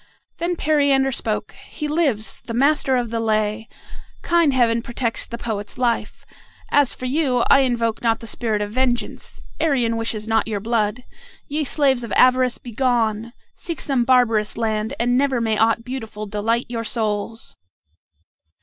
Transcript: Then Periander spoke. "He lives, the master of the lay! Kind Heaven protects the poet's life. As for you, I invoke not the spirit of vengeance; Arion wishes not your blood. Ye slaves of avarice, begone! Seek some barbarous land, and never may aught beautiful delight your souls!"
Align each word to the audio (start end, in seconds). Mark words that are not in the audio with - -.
Then 0.39 0.55
Periander 0.55 1.11
spoke. 1.11 1.51
"He 1.67 1.87
lives, 1.87 2.41
the 2.41 2.55
master 2.55 2.97
of 2.97 3.11
the 3.11 3.19
lay! 3.19 3.67
Kind 4.23 4.51
Heaven 4.51 4.81
protects 4.81 5.27
the 5.27 5.37
poet's 5.37 5.77
life. 5.77 6.25
As 6.71 6.95
for 6.95 7.05
you, 7.05 7.43
I 7.51 7.59
invoke 7.59 8.01
not 8.01 8.19
the 8.19 8.25
spirit 8.25 8.63
of 8.63 8.71
vengeance; 8.71 9.41
Arion 9.59 9.97
wishes 9.97 10.27
not 10.27 10.47
your 10.47 10.59
blood. 10.59 11.03
Ye 11.47 11.63
slaves 11.63 12.03
of 12.03 12.11
avarice, 12.13 12.57
begone! 12.57 13.33
Seek 13.53 13.79
some 13.79 14.03
barbarous 14.03 14.57
land, 14.57 14.95
and 14.99 15.19
never 15.19 15.39
may 15.39 15.55
aught 15.55 15.83
beautiful 15.85 16.25
delight 16.25 16.65
your 16.67 16.83
souls!" 16.83 17.55